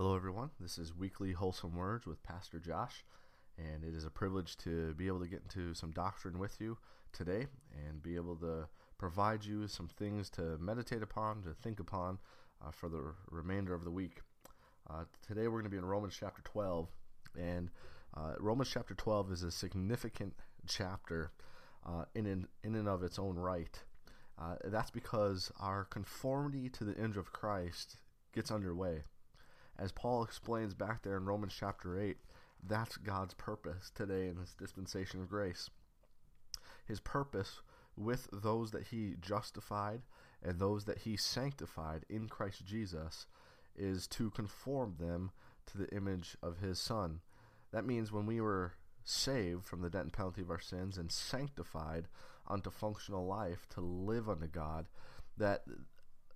[0.00, 0.50] Hello, everyone.
[0.60, 3.04] This is Weekly Wholesome Words with Pastor Josh,
[3.58, 6.78] and it is a privilege to be able to get into some doctrine with you
[7.12, 12.20] today and be able to provide you some things to meditate upon, to think upon
[12.64, 14.20] uh, for the remainder of the week.
[14.88, 16.88] Uh, today, we're going to be in Romans chapter 12,
[17.36, 17.68] and
[18.16, 20.32] uh, Romans chapter 12 is a significant
[20.68, 21.32] chapter
[21.84, 23.82] uh, in, in, in and of its own right.
[24.40, 27.96] Uh, that's because our conformity to the image of Christ
[28.32, 29.02] gets underway
[29.78, 32.16] as Paul explains back there in Romans chapter 8,
[32.66, 35.70] that's God's purpose today in this dispensation of grace.
[36.84, 37.60] His purpose
[37.96, 40.02] with those that he justified
[40.42, 43.26] and those that he sanctified in Christ Jesus
[43.76, 45.30] is to conform them
[45.66, 47.20] to the image of his Son.
[47.72, 48.74] That means when we were
[49.04, 52.08] saved from the debt and penalty of our sins and sanctified
[52.46, 54.86] unto functional life to live unto God,
[55.36, 55.62] that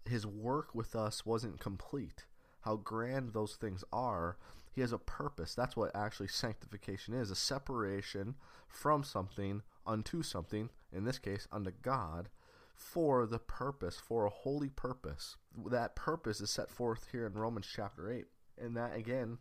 [0.09, 2.27] his work with us wasn't complete
[2.62, 4.36] how grand those things are,
[4.72, 5.54] he has a purpose.
[5.54, 11.72] That's what actually sanctification is a separation from something unto something, in this case, unto
[11.82, 12.30] God,
[12.74, 15.36] for the purpose, for a holy purpose.
[15.66, 18.24] That purpose is set forth here in Romans chapter 8.
[18.58, 19.38] And that, again,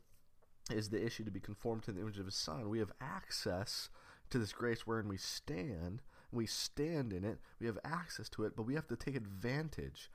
[0.69, 2.69] is the issue to be conformed to the image of his Son.
[2.69, 3.89] We have access
[4.31, 6.02] to this grace wherein we stand.
[6.31, 7.39] We stand in it.
[7.59, 10.09] We have access to it, but we have to take advantage.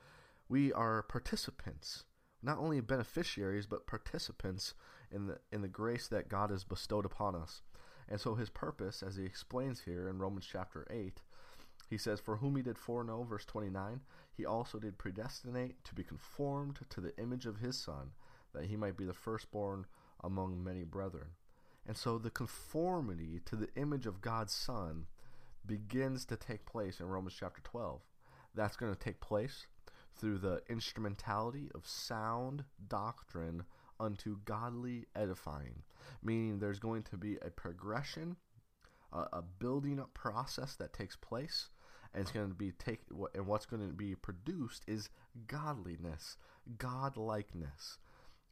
[0.49, 2.05] We are participants
[2.43, 4.75] not only beneficiaries but participants
[5.11, 7.63] in the in the grace that God has bestowed upon us.
[8.09, 11.21] And so his purpose, as he explains here in Romans chapter 8,
[11.89, 14.01] he says, For whom he did foreknow, verse 29,
[14.33, 18.13] he also did predestinate to be conformed to the image of his Son,
[18.55, 19.87] that he might be the firstborn
[20.23, 21.29] among many brethren.
[21.87, 25.07] And so the conformity to the image of God's Son
[25.65, 28.01] begins to take place in Romans chapter 12.
[28.55, 29.67] That's going to take place
[30.19, 33.65] through the instrumentality of sound doctrine
[33.99, 35.83] unto godly edifying.
[36.23, 38.37] Meaning there's going to be a progression,
[39.13, 41.71] a, building up process that takes place,
[42.13, 43.01] and it's going to be take
[43.35, 45.09] and what's going to be produced is
[45.47, 46.37] godliness,
[46.79, 47.99] godlikeness.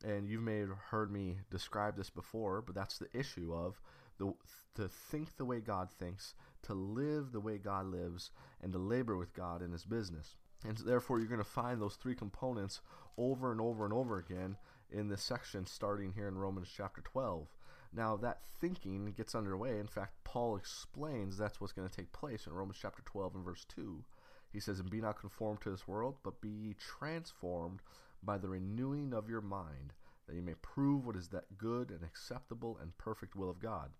[0.05, 3.81] And you may have heard me describe this before, but that's the issue of
[4.19, 4.35] the
[4.75, 8.31] to think the way God thinks, to live the way God lives,
[8.61, 10.37] and to labor with God in His business.
[10.67, 12.81] And therefore, you're going to find those three components
[13.19, 14.57] over and over and over again
[14.91, 17.49] in this section, starting here in Romans chapter 12.
[17.93, 19.79] Now, that thinking gets underway.
[19.79, 23.45] In fact, Paul explains that's what's going to take place in Romans chapter 12 and
[23.45, 24.03] verse 2.
[24.53, 27.81] He says, And be not conformed to this world, but be ye transformed
[28.23, 29.93] by the renewing of your mind,
[30.27, 33.91] that ye may prove what is that good and acceptable and perfect will of God.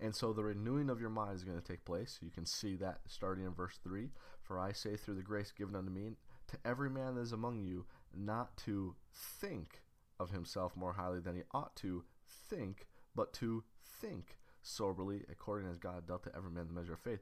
[0.00, 2.18] And so the renewing of your mind is going to take place.
[2.20, 4.10] You can see that starting in verse 3.
[4.42, 6.10] For I say, through the grace given unto me,
[6.48, 9.82] to every man that is among you, not to think
[10.20, 12.04] of himself more highly than he ought to
[12.50, 13.64] think, but to
[14.00, 17.20] think soberly, according as God dealt to every man the measure of faith.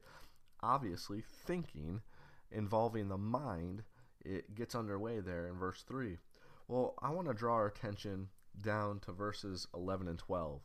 [0.61, 2.01] Obviously, thinking
[2.51, 3.83] involving the mind,
[4.23, 6.17] it gets underway there in verse 3.
[6.67, 8.29] Well, I want to draw our attention
[8.61, 10.61] down to verses 11 and 12.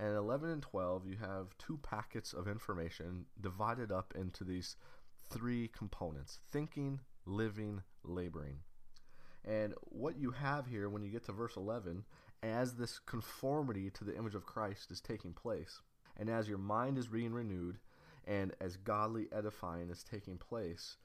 [0.00, 4.76] And 11 and 12, you have two packets of information divided up into these
[5.28, 8.60] three components thinking, living, laboring.
[9.44, 12.04] And what you have here when you get to verse 11,
[12.42, 15.82] as this conformity to the image of Christ is taking place,
[16.16, 17.78] and as your mind is being renewed,
[18.26, 20.96] and as godly edifying is taking place,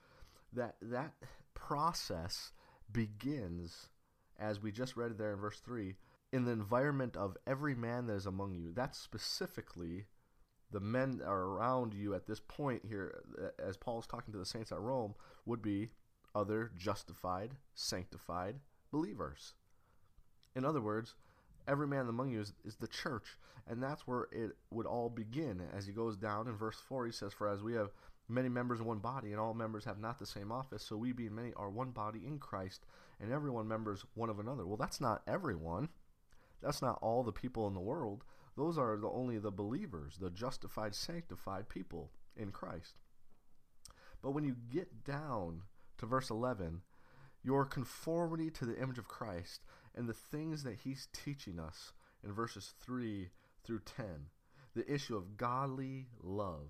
[0.54, 1.16] that that
[1.54, 2.54] process
[2.90, 3.90] begins,
[4.40, 5.96] as we just read there in verse 3,
[6.36, 8.74] in the environment of every man that is among you.
[8.76, 10.04] That's specifically
[10.70, 13.24] the men that are around you at this point here,
[13.58, 15.92] as Paul's talking to the saints at Rome, would be
[16.36, 18.56] other justified, sanctified
[18.92, 19.54] believers.
[20.58, 21.16] In other words,
[21.70, 23.38] every man among you is, is, the church.
[23.66, 25.62] And that's where it would all begin.
[25.74, 27.92] As he goes down in verse 4, he says, For as we have
[28.28, 31.14] many members in one body, and all members have not the same office, so we
[31.14, 32.86] being many are one body in Christ,
[33.22, 34.68] and everyone members one of another.
[34.68, 35.88] Well, that's not everyone.
[36.66, 38.24] That's not all the people in the world.
[38.58, 42.96] Those are the, only the believers, the justified, sanctified people in Christ.
[44.24, 45.62] But when you get down
[46.00, 46.82] to verse 11,
[47.44, 49.62] your conformity to the image of Christ
[49.94, 51.94] and the things that he's teaching us
[52.24, 53.30] in verses 3
[53.64, 54.06] through 10,
[54.76, 56.70] the issue of godly love,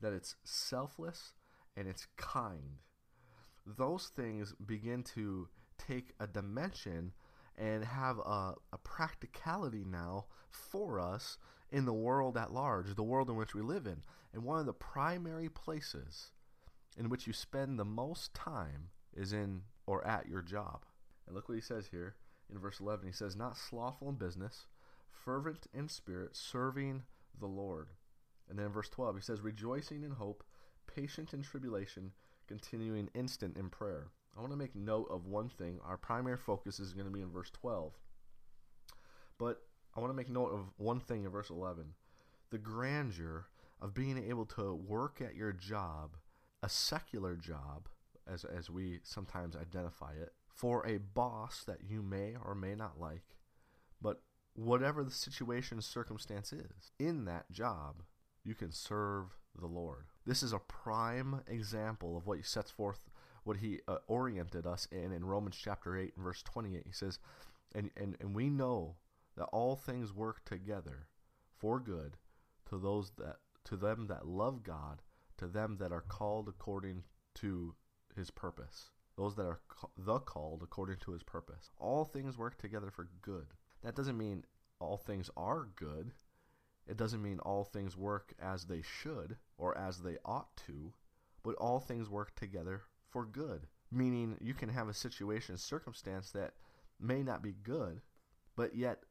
[0.00, 1.32] that it's selfless
[1.76, 2.78] and it's kind.
[3.66, 5.48] Those things begin to
[5.78, 7.12] take a dimension
[7.56, 11.38] and have a, a practicality now for us
[11.70, 14.02] in the world at large, the world in which we live in.
[14.32, 16.32] And one of the primary places
[16.96, 20.84] in which you spend the most time is in or at your job.
[21.26, 22.14] And look what he says here
[22.52, 23.06] in verse 11.
[23.06, 24.66] He says, Not slothful in business,
[25.10, 27.02] fervent in spirit, serving
[27.38, 27.88] the Lord.
[28.48, 30.44] And then in verse 12, he says, Rejoicing in hope,
[30.86, 32.12] patient in tribulation,
[32.46, 34.08] continuing instant in prayer.
[34.36, 35.78] I want to make note of one thing.
[35.84, 37.92] Our primary focus is going to be in verse 12.
[39.38, 39.62] But
[39.96, 41.94] I want to make note of one thing in verse 11
[42.50, 43.46] the grandeur
[43.80, 46.16] of being able to work at your job,
[46.62, 47.88] a secular job,
[48.32, 53.00] as, as we sometimes identify it, for a boss that you may or may not
[53.00, 53.24] like,
[54.00, 54.22] but
[54.54, 58.02] whatever the situation circumstance is, in that job,
[58.44, 60.04] you can serve the Lord.
[60.24, 63.04] This is a prime example of what he sets forth,
[63.44, 66.82] what he uh, oriented us in in Romans chapter 8 and verse 28.
[66.84, 67.18] He says,
[67.74, 68.96] and, and, and we know
[69.36, 71.08] that all things work together
[71.58, 72.16] for good
[72.68, 75.02] to those that to them that love God,
[75.38, 77.04] to them that are called according
[77.36, 77.74] to
[78.14, 78.90] his purpose.
[79.16, 79.60] Those that are
[79.96, 81.70] the called according to his purpose.
[81.78, 83.46] All things work together for good.
[83.82, 84.44] That doesn't mean
[84.80, 86.12] all things are good.
[86.86, 90.92] It doesn't mean all things work as they should or as they ought to,
[91.42, 92.82] but all things work together
[93.14, 93.68] for good.
[93.92, 96.54] Meaning you can have a situation, circumstance that
[97.00, 98.00] may not be good,
[98.56, 99.04] but yet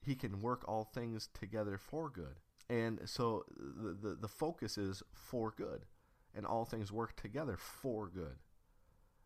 [0.00, 2.38] he can work all things together for good.
[2.68, 5.84] And so the, the, the focus is for good,
[6.32, 8.36] and all things work together for good.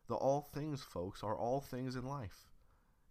[0.07, 2.49] The all things, folks, are all things in life.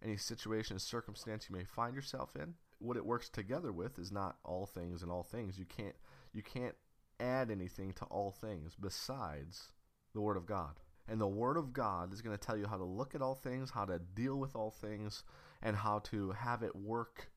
[0.03, 4.35] Any situation, circumstance you may find yourself in, what it works together with is not
[4.43, 5.57] all things and all things.
[5.57, 5.95] You can't
[6.33, 6.75] you can't
[7.21, 9.71] add anything to all things besides
[10.13, 10.75] the Word of God.
[11.07, 13.35] And the Word of God is going to tell you how to look at all
[13.35, 15.23] things, how to deal with all things,
[15.61, 17.29] and how to have it work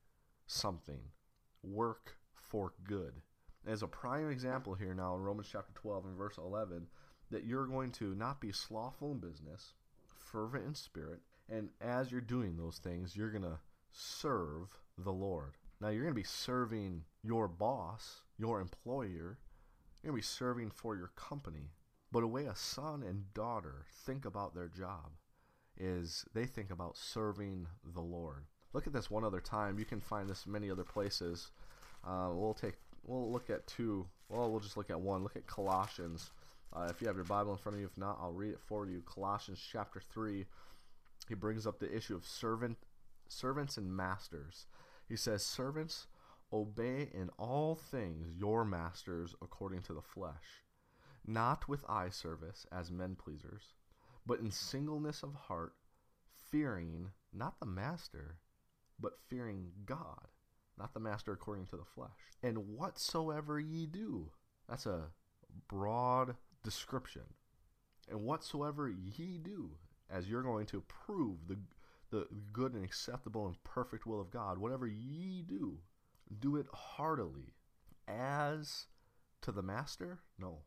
[0.47, 1.01] something.
[1.61, 3.13] Work for good.
[3.67, 6.87] As a prime example here now in Romans chapter 12 and verse 11,
[7.29, 9.73] that you're going to not be slothful in business,
[10.07, 13.59] fervent in spirit, and as you're doing those things, you're going to
[13.91, 15.57] serve the Lord.
[15.81, 19.37] Now, you're going to be serving your boss, your employer,
[20.01, 21.71] you're going to be serving for your company.
[22.11, 25.11] But a way a son and daughter think about their job
[25.77, 28.45] is they think about serving the Lord.
[28.73, 29.79] Look at this one other time.
[29.79, 31.51] You can find this many other places.
[32.05, 34.07] Uh, we'll take we'll look at two.
[34.27, 35.23] Well, we'll just look at one.
[35.23, 36.31] Look at Colossians.
[36.71, 38.59] Uh, if you have your Bible in front of you, if not, I'll read it
[38.59, 39.01] for you.
[39.01, 40.45] Colossians chapter three.
[41.27, 42.77] He brings up the issue of servant,
[43.27, 44.67] servants and masters.
[45.07, 46.07] He says, "Servants,
[46.51, 50.63] obey in all things your masters according to the flesh,
[51.25, 53.73] not with eye service as men pleasers,
[54.25, 55.73] but in singleness of heart,
[56.51, 58.37] fearing not the master,
[58.99, 60.27] but fearing God."
[60.79, 62.09] not the master according to the flesh.
[62.41, 64.31] And whatsoever ye do,
[64.67, 65.11] that's a
[65.67, 67.23] broad description.
[68.09, 69.71] And whatsoever ye do,
[70.09, 71.57] as you're going to prove the
[72.11, 75.77] the good and acceptable and perfect will of God, whatever ye do,
[76.39, 77.53] do it heartily,
[78.07, 78.87] as
[79.41, 80.63] to the master, no,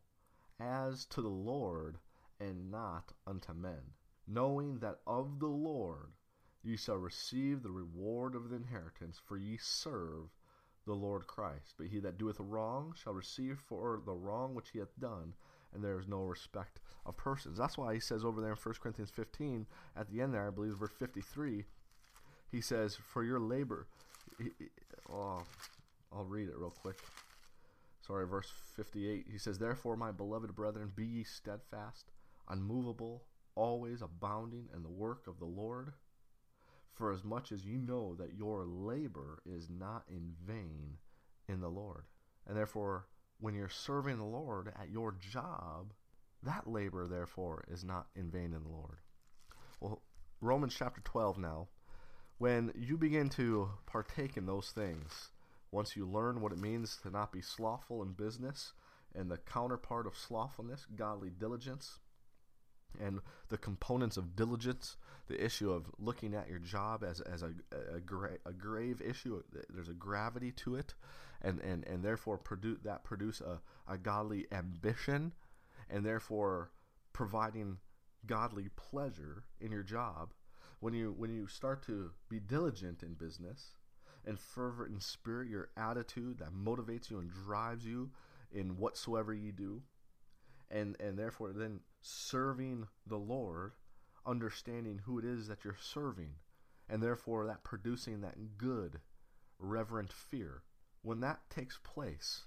[0.62, 1.98] as to the Lord,
[2.40, 3.94] and not unto men,
[4.26, 6.12] knowing that of the Lord
[6.62, 10.28] ye shall receive the reward of the inheritance, for ye serve
[10.86, 11.74] the Lord Christ.
[11.76, 15.34] But he that doeth wrong shall receive for the wrong which he hath done,
[15.74, 17.58] and there is no respect of persons.
[17.58, 19.66] That's why he says over there in 1 Corinthians 15,
[19.96, 21.64] at the end there, I believe, verse 53,
[22.50, 23.86] he says, For your labor.
[24.38, 24.50] He,
[25.10, 25.42] oh,
[26.12, 26.98] I'll read it real quick.
[28.06, 29.26] Sorry, verse 58.
[29.30, 32.10] He says, Therefore, my beloved brethren, be ye steadfast,
[32.48, 33.22] unmovable,
[33.54, 35.92] always abounding in the work of the Lord
[36.94, 40.98] for as much as you know that your labor is not in vain
[41.48, 42.04] in the Lord.
[42.46, 43.06] And therefore,
[43.40, 45.92] when you're serving the Lord at your job,
[46.42, 48.98] that labor, therefore, is not in vain in the Lord.
[49.80, 50.02] Well,
[50.40, 51.68] Romans chapter 12 now,
[52.38, 55.30] when you begin to partake in those things,
[55.72, 58.74] once you learn what it means to not be slothful in business,
[59.14, 61.98] and the counterpart of slothfulness, godly diligence,
[63.00, 64.96] and the components of diligence,
[65.28, 67.52] the issue of looking at your job as, as a,
[67.94, 69.42] a, gra- a grave issue.
[69.70, 70.94] There's a gravity to it,
[71.40, 73.60] and, and, and therefore produce, that produce a,
[73.90, 75.32] a godly ambition,
[75.88, 76.70] and therefore
[77.14, 77.78] providing
[78.26, 80.32] godly pleasure in your job.
[80.80, 83.76] When you when you start to be diligent in business
[84.24, 88.10] and fervent in spirit, your attitude that motivates you and drives you
[88.52, 89.82] in whatsoever you do,
[90.70, 93.72] and and therefore then serving the Lord,
[94.26, 96.34] understanding who it is that you're serving,
[96.88, 99.00] and therefore that producing that good,
[99.58, 100.62] reverent fear.
[101.02, 102.44] When that takes place,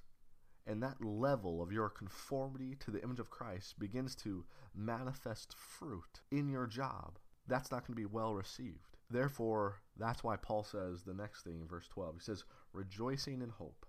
[0.67, 6.22] and that level of your conformity to the image of Christ begins to manifest fruit
[6.32, 8.95] in your job, that's not going to be well received.
[9.10, 12.16] Therefore, that's why Paul says the next thing in verse 12.
[12.16, 12.44] He says,
[12.74, 13.86] rejoicing in hope,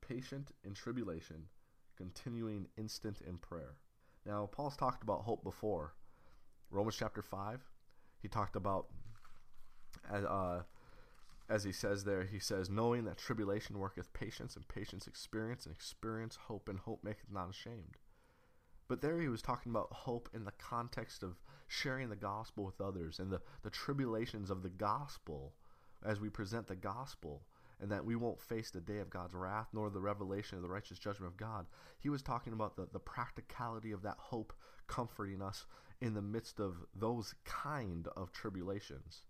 [0.00, 1.44] patient in tribulation,
[1.96, 3.76] continuing instant in prayer.
[4.24, 5.94] Now, Paul's talked about hope before.
[6.70, 7.60] Romans chapter 5,
[8.20, 8.86] he talked about,
[10.12, 10.60] uh,
[11.48, 15.74] as he says there, he says, knowing that tribulation worketh patience, and patience experience, and
[15.74, 17.96] experience hope, and hope maketh not ashamed.
[18.88, 22.80] But there he was talking about hope in the context of sharing the gospel with
[22.80, 25.52] others and the, the tribulations of the gospel
[26.02, 27.42] as we present the gospel
[27.80, 30.70] and that we won't face the day of God's wrath nor the revelation of the
[30.70, 31.66] righteous judgment of God.
[31.98, 34.54] He was talking about the, the practicality of that hope
[34.86, 35.66] comforting us
[36.00, 39.22] in the midst of those kind of tribulations.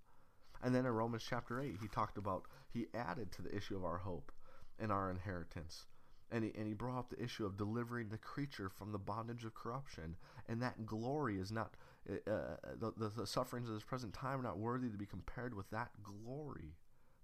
[0.62, 3.84] And then in Romans chapter 8, he talked about, he added to the issue of
[3.84, 4.30] our hope
[4.78, 5.86] and our inheritance
[6.30, 9.44] and he, and he brought up the issue of delivering the creature from the bondage
[9.44, 10.16] of corruption.
[10.48, 11.74] And that glory is not
[12.08, 15.06] uh, uh, the, the, the, sufferings of this present time are not worthy to be
[15.06, 16.76] compared with that glory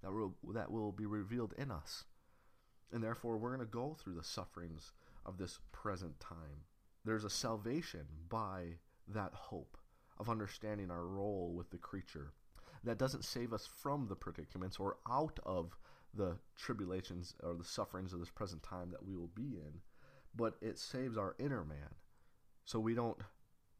[0.03, 2.05] that will, that will be revealed in us.
[2.93, 4.93] And therefore we're going to go through the sufferings
[5.25, 6.65] of this present time.
[7.05, 9.77] There's a salvation by that hope
[10.19, 12.33] of understanding our role with the creature
[12.85, 15.77] that doesn't save us from the predicaments or out of
[16.17, 19.81] the tribulations or the sufferings of this present time that we will be in,
[20.35, 21.95] but it saves our inner man
[22.65, 23.19] so we don't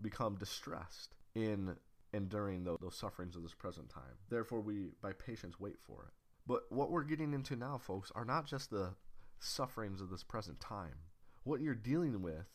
[0.01, 1.77] become distressed in
[2.13, 4.19] enduring those, those sufferings of this present time.
[4.31, 6.13] Therefore, we, by patience, wait for it.
[6.47, 8.95] But what we're getting into now, folks, are not just the
[9.41, 10.97] sufferings of this present time.
[11.43, 12.47] What you're dealing with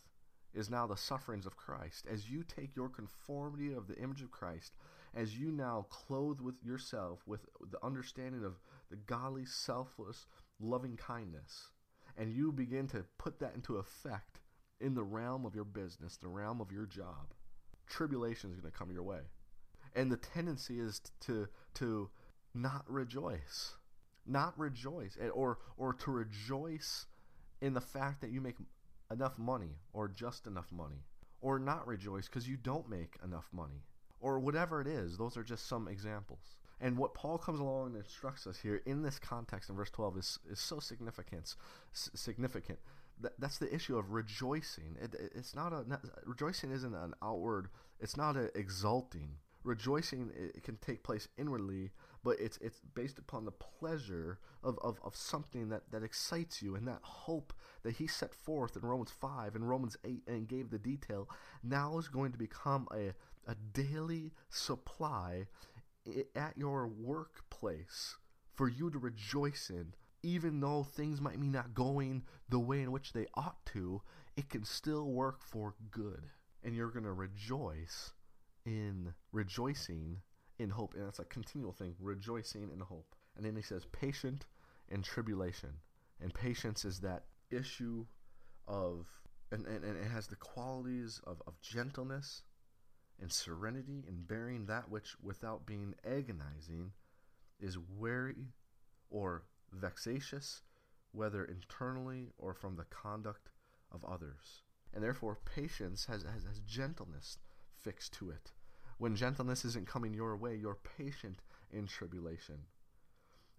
[0.54, 2.06] is now the sufferings of Christ.
[2.10, 4.74] As you take your conformity of the image of Christ,
[5.14, 8.60] as you now clothe with yourself with the understanding of
[8.90, 10.26] the godly, selfless,
[10.60, 11.70] loving kindness,
[12.18, 14.40] and you begin to put that into effect
[14.80, 17.34] in the realm of your business, the realm of your job,
[17.88, 19.22] tribulation is going to come your way.
[19.96, 22.10] And the tendency is to to
[22.54, 23.76] not rejoice.
[24.26, 27.08] Not rejoice or or to rejoice
[27.62, 28.58] in the fact that you make
[29.12, 31.04] enough money or just enough money
[31.42, 33.84] or not rejoice because you don't make enough money
[34.20, 35.18] or whatever it is.
[35.18, 36.59] Those are just some examples.
[36.82, 40.18] And what Paul comes along and instructs us here in this context in verse 12
[40.18, 41.56] is, is so significant.
[41.92, 42.80] significant.
[43.22, 44.96] That, that's the issue of rejoicing.
[45.02, 47.68] It, it's not a not, rejoicing isn't an outward.
[48.00, 49.32] It's not a exulting.
[49.66, 51.92] Rejoicing it can take place inwardly,
[52.24, 56.76] but it's it's based upon the pleasure of, of, of something that, that excites you
[56.76, 57.52] and that hope
[57.84, 61.30] that he set forth in Romans 5 and Romans 8 and gave the detail
[61.62, 63.14] now is going to become a,
[63.50, 65.48] a daily supply
[66.36, 68.16] at your workplace
[68.54, 69.94] for you to rejoice in.
[70.22, 74.02] Even though things might be not going the way in which they ought to,
[74.36, 76.28] it can still work for good.
[76.64, 78.12] And you're going to rejoice
[78.66, 80.18] in rejoicing
[80.58, 80.94] in hope.
[80.94, 83.16] And that's a continual thing rejoicing in hope.
[83.38, 84.46] And then he says, patient
[84.90, 85.70] in tribulation.
[86.22, 88.06] And patience is that issue
[88.68, 89.08] of,
[89.52, 92.44] and, and, and it has the qualities of, of gentleness
[93.22, 96.92] and serenity in bearing that which, without being agonizing,
[97.60, 98.54] is weary
[99.10, 100.62] or vexatious,
[101.12, 103.50] whether internally or from the conduct
[103.92, 104.64] of others.
[104.94, 107.38] And therefore, patience has, has, has gentleness
[107.76, 108.52] fixed to it.
[108.98, 112.58] When gentleness isn't coming your way, you're patient in tribulation.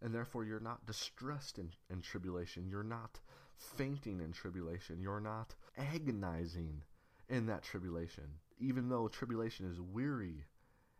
[0.02, 2.68] And therefore, you're not distressed in, in tribulation.
[2.68, 3.20] You're not
[3.56, 5.00] fainting in tribulation.
[5.00, 6.82] You're not agonizing
[7.30, 8.24] in that tribulation
[8.60, 10.44] even though tribulation is weary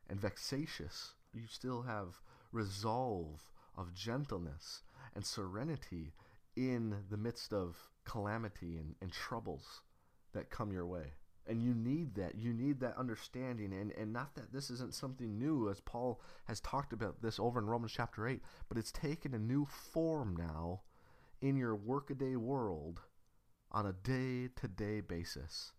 [0.08, 2.20] and vexatious, you still have
[2.52, 4.82] resolve of gentleness
[5.14, 6.14] and serenity
[6.56, 9.82] in the midst of calamity and, and troubles
[10.32, 11.12] that come your way.
[11.46, 12.36] And you need that.
[12.36, 13.72] You need that understanding.
[13.72, 17.58] And, and not that this isn't something new, as Paul has talked about this over
[17.58, 20.82] in Romans chapter 8, but it's taken a new form now
[21.40, 23.00] in your workaday world
[23.72, 25.72] on a day to day basis.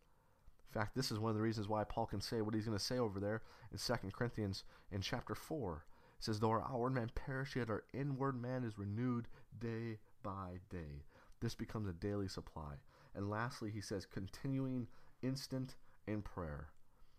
[0.74, 2.78] In fact, this is one of the reasons why Paul can say what he's going
[2.78, 5.86] to say over there in 2 Corinthians in chapter 4.
[6.18, 9.28] It says, Though our outward man perish, yet our inward man is renewed
[9.60, 11.04] day by day.
[11.42, 12.76] This becomes a daily supply.
[13.16, 14.88] And lastly, he says, continuing
[15.22, 15.76] instant
[16.08, 16.70] in prayer.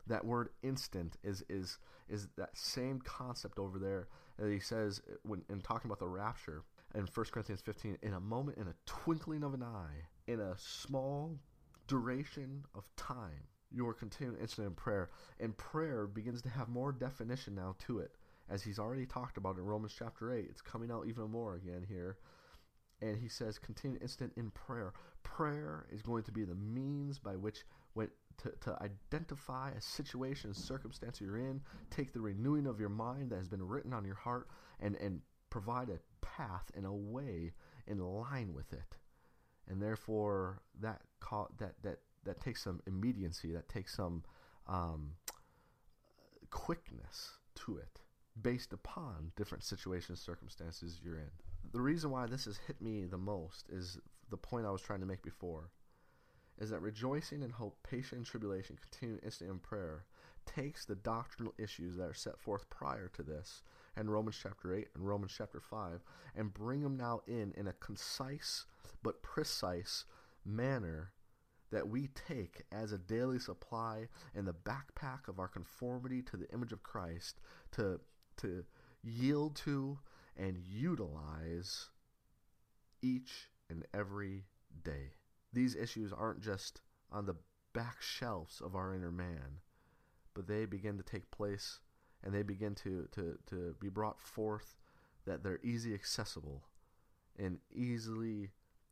[0.07, 1.79] That word instant is is
[2.09, 6.65] is that same concept over there that he says when in talking about the rapture
[6.95, 10.55] in 1 Corinthians 15, in a moment, in a twinkling of an eye, in a
[10.59, 11.39] small
[11.93, 13.49] duration of time.
[13.71, 15.11] You are continuing instant in prayer.
[15.39, 18.13] And prayer begins to have more definition now to it.
[18.49, 20.47] As he's already talked about in Romans chapter 8.
[20.49, 22.17] It's coming out even more again here.
[23.03, 24.95] And he says, continue instant in prayer.
[25.23, 28.09] Prayer is going to be the means by which when
[28.39, 33.39] to, to identify a situation, circumstance you're in, take the renewing of your mind that
[33.39, 34.49] has been written on your heart,
[34.81, 35.21] and, and
[35.51, 37.53] provide a path and a way
[37.87, 38.97] in line with it.
[39.69, 41.03] And therefore, that
[41.59, 44.23] that that that takes some immediacy, that takes some
[44.69, 45.13] um,
[46.51, 48.01] quickness to it,
[48.41, 51.31] based upon different situations, circumstances you're in.
[51.73, 53.99] The reason why this has hit me the most is
[54.31, 55.71] the point I was trying to make before
[56.61, 60.05] is that rejoicing in hope, patient in tribulation, continuing instant in prayer
[60.47, 63.63] takes the doctrinal issues that are set forth prior to this
[63.97, 66.01] in Romans chapter 8 and Romans chapter 5
[66.37, 68.65] and bring them now in in a concise
[69.03, 70.05] but precise
[70.45, 71.13] manner
[71.71, 76.51] that we take as a daily supply in the backpack of our conformity to the
[76.53, 77.41] image of Christ
[77.73, 78.01] to
[78.39, 78.65] to
[79.03, 79.99] yield to
[80.37, 81.91] and utilize
[83.03, 84.45] each and every
[84.85, 85.15] day.
[85.53, 86.81] These issues aren't just
[87.11, 87.37] on the
[87.75, 89.61] back shelves of our inner man,
[90.35, 91.81] but they begin to take place
[92.25, 94.77] and they begin to, to, to be brought forth
[95.27, 96.63] that they're easy accessible
[97.39, 98.51] and easily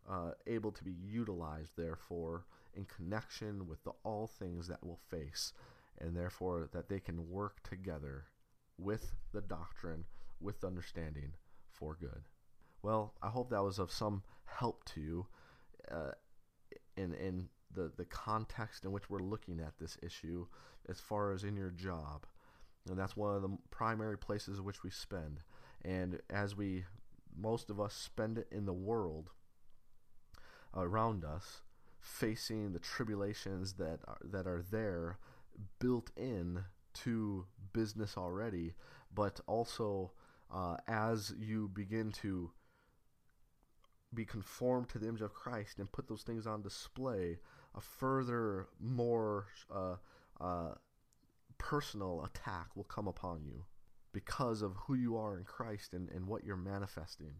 [0.09, 5.53] uh, able to be utilized, therefore, in connection with the all things that we'll face,
[5.99, 8.25] and therefore that they can work together
[8.79, 10.05] with the doctrine,
[10.41, 11.33] with understanding
[11.71, 12.23] for good.
[12.83, 15.27] Well, I hope that was of some help to you.
[15.91, 16.13] Uh,
[16.97, 20.47] in in the the context in which we're looking at this issue
[20.89, 22.27] as far as in your job
[22.89, 25.41] and that's one of the primary places in which we spend.
[25.85, 26.85] And as we
[27.37, 29.31] most of us spend it in the world
[30.75, 31.63] around us
[32.01, 35.19] facing the tribulations that are, that are there
[35.79, 38.75] built in to business already
[39.15, 40.13] but also
[40.53, 42.51] uh, as you begin to
[44.13, 47.39] be conformed to the image of Christ and put those things on display,
[47.77, 49.97] a further, more uh,
[50.41, 50.75] uh,
[51.61, 53.67] personal attack will come upon you
[54.13, 57.35] because of who you are in Christ and, and what you're manifesting.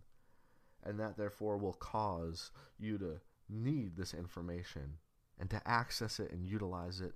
[0.85, 4.99] And that therefore will cause you to need this information
[5.39, 7.15] and to access it and utilize it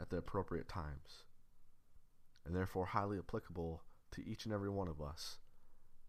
[0.00, 1.24] at the appropriate times.
[2.46, 5.38] And therefore, highly applicable to each and every one of us,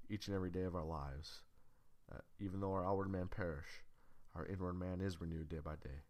[0.09, 1.41] each and every day of our lives.
[2.13, 3.83] Uh, even though our outward man perish,
[4.35, 6.03] our inward man is renewed day by day.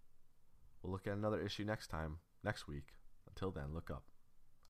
[0.82, 2.99] We'll look at another issue next time, next week.
[3.42, 4.04] Until then, look up.